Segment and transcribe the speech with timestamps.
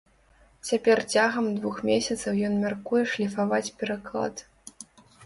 [0.67, 4.35] Цяпер цягам двух месяцаў ён мяркуе шліфаваць пераклад.